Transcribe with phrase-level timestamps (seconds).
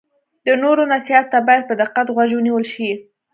[0.45, 2.89] د نورو نصیحت ته باید په دقت غوږ ونیول شي.